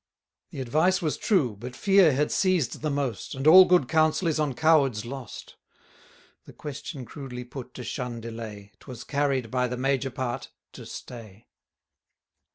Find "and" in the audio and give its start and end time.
3.35-3.45